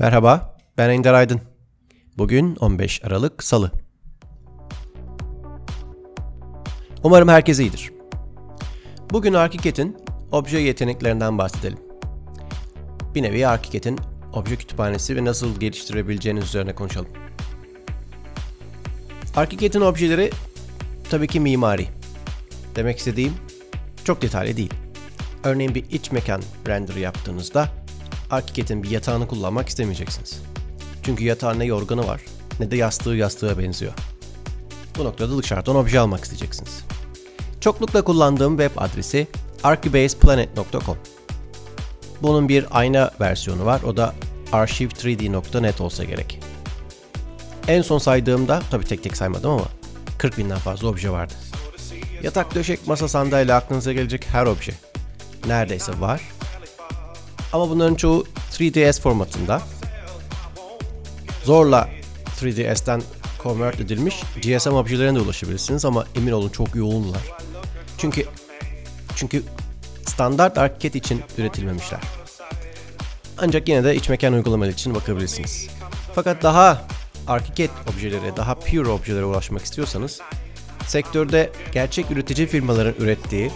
Merhaba, 0.00 0.56
ben 0.76 0.90
Ender 0.90 1.14
Aydın. 1.14 1.40
Bugün 2.18 2.56
15 2.56 3.04
Aralık 3.04 3.44
Salı. 3.44 3.72
Umarım 7.02 7.28
herkes 7.28 7.58
iyidir. 7.58 7.90
Bugün 9.10 9.34
ArchiCAD'in 9.34 9.96
obje 10.32 10.58
yeteneklerinden 10.58 11.38
bahsedelim. 11.38 11.78
Bir 13.14 13.22
nevi 13.22 13.46
ArchiCAD'in 13.46 13.98
obje 14.32 14.56
kütüphanesi 14.56 15.16
ve 15.16 15.24
nasıl 15.24 15.60
geliştirebileceğiniz 15.60 16.44
üzerine 16.44 16.74
konuşalım. 16.74 17.08
ArchiCAD'in 19.36 19.80
objeleri 19.80 20.30
tabii 21.10 21.26
ki 21.26 21.40
mimari. 21.40 21.86
Demek 22.76 22.98
istediğim 22.98 23.34
çok 24.04 24.22
detaylı 24.22 24.56
değil. 24.56 24.74
Örneğin 25.44 25.74
bir 25.74 25.84
iç 25.90 26.12
mekan 26.12 26.42
render 26.66 26.94
yaptığınızda 26.94 27.68
ArchiCAD'in 28.30 28.82
bir 28.82 28.90
yatağını 28.90 29.28
kullanmak 29.28 29.68
istemeyeceksiniz. 29.68 30.40
Çünkü 31.02 31.24
yatağın 31.24 31.58
ne 31.58 31.64
yorganı 31.64 32.06
var 32.06 32.20
ne 32.60 32.70
de 32.70 32.76
yastığı 32.76 33.10
yastığa 33.10 33.58
benziyor. 33.58 33.92
Bu 34.98 35.04
noktada 35.04 35.38
dışarıdan 35.38 35.76
obje 35.76 36.00
almak 36.00 36.24
isteyeceksiniz. 36.24 36.84
Çoklukla 37.60 38.02
kullandığım 38.02 38.58
web 38.58 38.76
adresi 38.76 39.26
archibaseplanet.com. 39.64 40.96
Bunun 42.22 42.48
bir 42.48 42.66
ayna 42.70 43.10
versiyonu 43.20 43.64
var. 43.64 43.82
O 43.82 43.96
da 43.96 44.14
archive3d.net 44.52 45.80
olsa 45.80 46.04
gerek. 46.04 46.40
En 47.68 47.82
son 47.82 47.98
saydığımda, 47.98 48.62
tabi 48.70 48.84
tek 48.84 49.02
tek 49.02 49.16
saymadım 49.16 49.50
ama 49.50 49.64
40 50.18 50.38
binden 50.38 50.58
fazla 50.58 50.88
obje 50.88 51.10
vardı. 51.10 51.34
Yatak, 52.22 52.54
döşek, 52.54 52.86
masa, 52.86 53.08
sandalye 53.08 53.54
aklınıza 53.54 53.92
gelecek 53.92 54.26
her 54.32 54.46
obje. 54.46 54.72
Neredeyse 55.46 56.00
var. 56.00 56.22
Ama 57.52 57.70
bunların 57.70 57.94
çoğu 57.94 58.26
3ds 58.52 59.00
formatında. 59.00 59.62
Zorla 61.44 61.88
3ds'ten 62.40 63.02
convert 63.42 63.80
edilmiş 63.80 64.22
GSM 64.42 64.72
objelerine 64.72 65.18
de 65.18 65.22
ulaşabilirsiniz 65.22 65.84
ama 65.84 66.04
emin 66.16 66.32
olun 66.32 66.48
çok 66.48 66.74
yoğunlar. 66.74 67.22
Çünkü 67.98 68.24
çünkü 69.16 69.42
standart 70.06 70.58
ArchiCAD 70.58 70.94
için 70.94 71.22
üretilmemişler. 71.38 72.00
Ancak 73.38 73.68
yine 73.68 73.84
de 73.84 73.96
iç 73.96 74.08
mekan 74.08 74.32
uygulamaları 74.32 74.72
için 74.72 74.94
bakabilirsiniz. 74.94 75.68
Fakat 76.14 76.42
daha 76.42 76.82
ArchiCAD 77.26 77.70
objelere, 77.92 78.36
daha 78.36 78.54
pure 78.54 78.88
objelere 78.88 79.24
ulaşmak 79.24 79.64
istiyorsanız 79.64 80.20
sektörde 80.86 81.50
gerçek 81.72 82.10
üretici 82.10 82.46
firmaların 82.46 83.04
ürettiği 83.04 83.50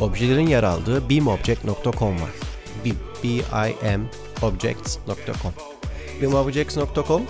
objelerin 0.00 0.46
yer 0.46 0.62
aldığı 0.62 1.10
beamobject.com 1.10 2.20
var. 2.20 2.43
BIM, 2.84 2.96
B-I-M 3.24 4.00
objects.com 4.42 5.52
beamobjects.com 6.22 7.22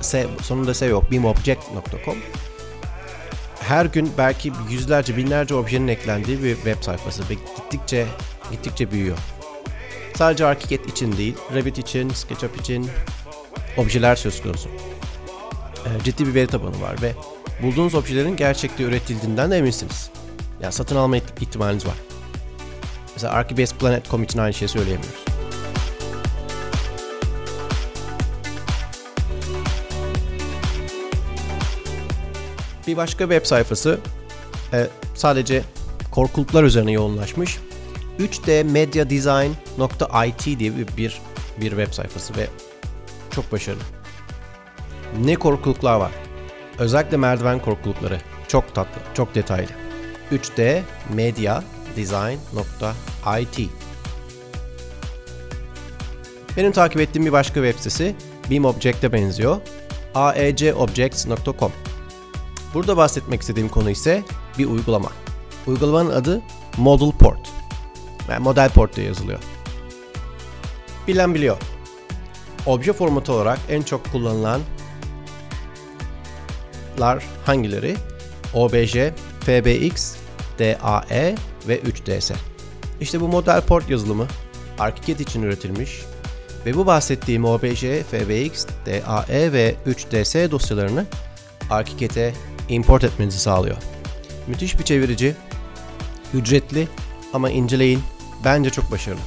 S, 0.00 0.26
sonunda 0.42 0.74
S 0.74 0.86
yok, 0.86 1.10
beamobject.com 1.10 2.16
her 3.60 3.86
gün 3.86 4.12
belki 4.18 4.52
yüzlerce 4.70 5.16
binlerce 5.16 5.54
objenin 5.54 5.88
eklendiği 5.88 6.42
bir 6.42 6.54
web 6.54 6.82
sayfası 6.82 7.22
ve 7.30 7.34
gittikçe 7.34 8.06
gittikçe 8.50 8.90
büyüyor. 8.90 9.18
Sadece 10.14 10.46
ArchiCAD 10.46 10.84
için 10.84 11.16
değil, 11.16 11.34
Revit 11.54 11.78
için, 11.78 12.10
SketchUp 12.10 12.60
için 12.60 12.88
objeler 13.76 14.16
söz 14.16 14.42
konusu. 14.42 14.68
Ee, 15.86 16.04
ciddi 16.04 16.26
bir 16.26 16.34
veri 16.34 16.46
tabanı 16.46 16.80
var 16.80 17.02
ve 17.02 17.12
bulduğunuz 17.62 17.94
objelerin 17.94 18.36
gerçekte 18.36 18.82
üretildiğinden 18.82 19.50
de 19.50 19.58
eminsiniz. 19.58 20.10
Yani 20.62 20.72
satın 20.72 20.96
alma 20.96 21.16
ihtimaliniz 21.16 21.86
var. 21.86 21.94
Mesela 23.16 23.32
ArchibasePlanet.com 23.32 24.22
için 24.22 24.38
aynı 24.38 24.54
şeyi 24.54 24.68
söyleyemiyoruz. 24.68 25.24
Bir 32.86 32.96
başka 32.96 33.24
web 33.24 33.46
sayfası 33.46 34.00
e, 34.72 34.86
sadece 35.14 35.62
korkuluklar 36.10 36.64
üzerine 36.64 36.92
yoğunlaşmış. 36.92 37.58
3dmediadesign.it 38.18 40.58
diye 40.58 40.76
bir, 40.76 40.96
bir, 40.96 41.20
bir 41.60 41.70
web 41.70 41.92
sayfası 41.92 42.36
ve 42.36 42.46
çok 43.30 43.52
başarılı. 43.52 43.82
Ne 45.24 45.34
korkuluklar 45.34 46.00
var. 46.00 46.12
Özellikle 46.78 47.16
merdiven 47.16 47.58
korkulukları. 47.58 48.20
Çok 48.48 48.74
tatlı, 48.74 49.00
çok 49.14 49.34
detaylı. 49.34 49.70
3D 50.32 50.80
Media 51.14 51.62
design.it 51.96 53.70
Benim 56.56 56.72
takip 56.72 57.00
ettiğim 57.00 57.26
bir 57.26 57.32
başka 57.32 57.54
web 57.54 57.78
sitesi 57.78 58.16
BeamObject'e 58.50 59.12
benziyor. 59.12 59.56
aecobjects.com 60.14 61.72
Burada 62.74 62.96
bahsetmek 62.96 63.40
istediğim 63.40 63.68
konu 63.68 63.90
ise 63.90 64.22
bir 64.58 64.66
uygulama. 64.66 65.12
Uygulamanın 65.66 66.10
adı 66.10 66.42
Model 66.76 67.18
Port. 67.18 67.48
Yani 68.30 68.42
Model 68.42 68.70
Port 68.70 68.96
diye 68.96 69.06
yazılıyor. 69.06 69.38
Bilen 71.08 71.34
biliyor. 71.34 71.56
Obje 72.66 72.92
formatı 72.92 73.32
olarak 73.32 73.58
en 73.68 73.82
çok 73.82 74.12
kullanılanlar 74.12 74.60
hangileri? 77.44 77.96
OBJ, 78.54 78.96
FBX, 79.40 80.16
DAE 80.58 81.34
ve 81.68 81.80
3DS. 81.80 82.32
İşte 83.00 83.20
bu 83.20 83.28
model 83.28 83.60
port 83.60 83.90
yazılımı 83.90 84.26
ArchiCAD 84.78 85.18
için 85.20 85.42
üretilmiş 85.42 86.02
ve 86.66 86.76
bu 86.76 86.86
bahsettiğim 86.86 87.44
OBJ, 87.44 87.80
FBX, 87.80 88.66
DAE 88.86 89.52
ve 89.52 89.74
3DS 89.86 90.50
dosyalarını 90.50 91.06
ArchiCAD'e 91.70 92.34
import 92.68 93.04
etmenizi 93.04 93.38
sağlıyor. 93.38 93.76
Müthiş 94.46 94.78
bir 94.78 94.84
çevirici, 94.84 95.34
ücretli 96.34 96.88
ama 97.32 97.50
inceleyin 97.50 98.02
bence 98.44 98.70
çok 98.70 98.90
başarılı. 98.90 99.20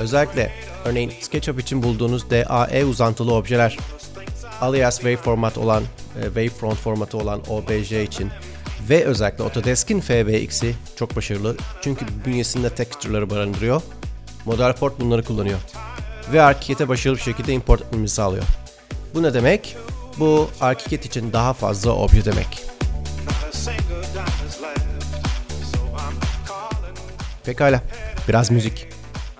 Özellikle 0.00 0.52
örneğin 0.84 1.12
SketchUp 1.20 1.60
için 1.60 1.82
bulduğunuz 1.82 2.30
DAE 2.30 2.84
uzantılı 2.84 3.34
objeler, 3.34 3.78
alias 4.60 4.96
waveformat 4.96 5.58
olan, 5.58 5.82
e, 6.20 6.24
wavefront 6.24 6.78
formatı 6.78 7.18
olan 7.18 7.40
OBJ 7.48 7.92
için 7.92 8.30
ve 8.90 9.04
özellikle 9.04 9.44
Autodesk'in 9.44 10.00
FBX'i 10.00 10.74
çok 10.96 11.16
başarılı. 11.16 11.56
Çünkü 11.82 12.06
bünyesinde 12.26 12.70
texture'ları 12.70 13.30
barındırıyor. 13.30 13.82
Model 14.44 14.72
Port 14.72 15.00
bunları 15.00 15.24
kullanıyor. 15.24 15.58
Ve 16.32 16.42
ArchiCAD'e 16.42 16.88
başarılı 16.88 17.16
bir 17.18 17.22
şekilde 17.22 17.52
import 17.52 17.82
etmemizi 17.82 18.14
sağlıyor. 18.14 18.44
Bu 19.14 19.22
ne 19.22 19.34
demek? 19.34 19.76
Bu 20.18 20.50
ArchiCAD 20.60 21.04
için 21.04 21.32
daha 21.32 21.52
fazla 21.52 21.92
obje 21.92 22.24
demek. 22.24 22.64
Pekala, 27.44 27.82
biraz 28.28 28.50
müzik. 28.50 28.88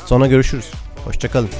Sonra 0.07 0.27
görüşürüz. 0.27 0.71
Hoşçakalın. 1.05 1.51